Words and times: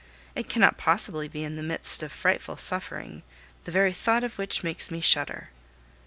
It 0.33 0.49
cannot 0.49 0.79
possibly 0.79 1.27
be 1.27 1.43
in 1.43 1.57
the 1.57 1.61
midst 1.61 2.01
of 2.01 2.11
frightful 2.11 2.57
suffering, 2.57 3.21
the 3.65 3.71
very 3.71 3.93
thought 3.93 4.23
of 4.23 4.39
which 4.39 4.63
makes 4.63 4.89
me 4.89 4.99
shudder. 4.99 5.49